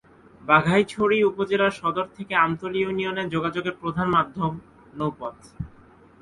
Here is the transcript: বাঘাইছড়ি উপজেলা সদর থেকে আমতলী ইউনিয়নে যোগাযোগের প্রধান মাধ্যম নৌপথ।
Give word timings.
বাঘাইছড়ি 0.41 1.17
উপজেলা 1.23 1.67
সদর 1.71 2.05
থেকে 2.17 2.33
আমতলী 2.35 2.79
ইউনিয়নে 2.81 3.23
যোগাযোগের 3.29 3.75
প্রধান 3.81 4.07
মাধ্যম 4.09 4.51
নৌপথ। 4.93 5.35